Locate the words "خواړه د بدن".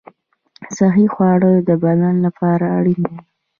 1.13-2.15